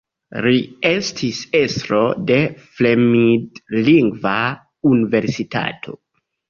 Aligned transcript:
Li 0.45 0.61
estis 0.89 1.41
estro 1.59 2.01
de 2.31 2.39
Fremdlingva 2.79 4.37
Universitato. 4.95 6.01